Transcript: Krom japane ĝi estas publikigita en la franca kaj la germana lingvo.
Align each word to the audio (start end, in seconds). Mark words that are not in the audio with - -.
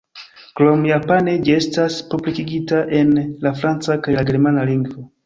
Krom 0.59 0.85
japane 0.91 1.35
ĝi 1.43 1.53
estas 1.57 1.97
publikigita 2.13 2.79
en 3.01 3.13
la 3.47 3.53
franca 3.61 3.99
kaj 4.09 4.17
la 4.17 4.25
germana 4.31 4.65
lingvo. 4.73 5.07